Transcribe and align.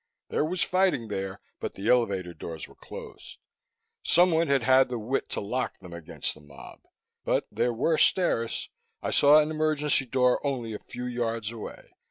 There 0.29 0.43
was 0.43 0.63
fighting 0.63 1.09
there, 1.09 1.41
but 1.59 1.75
the 1.75 1.87
elevator 1.87 2.33
doors 2.33 2.67
were 2.67 2.73
closed. 2.73 3.37
Someone 4.01 4.47
had 4.47 4.63
had 4.63 4.89
the 4.89 4.97
wit 4.97 5.29
to 5.29 5.39
lock 5.39 5.77
them 5.77 5.93
against 5.93 6.33
the 6.33 6.41
mob. 6.41 6.79
But 7.23 7.45
there 7.51 7.71
were 7.71 7.99
stairs; 7.99 8.71
I 9.03 9.11
saw 9.11 9.37
an 9.39 9.51
emergency 9.51 10.07
door 10.07 10.43
only 10.43 10.73
a 10.73 10.79
few 10.79 11.05
yards 11.05 11.51
away. 11.51 11.91